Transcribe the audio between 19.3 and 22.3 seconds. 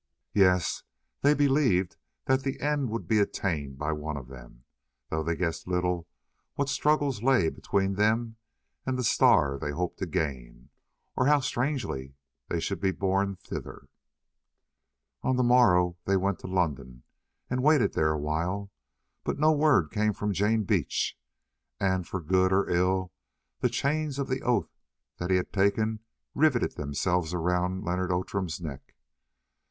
no word came from Jane Beach, and for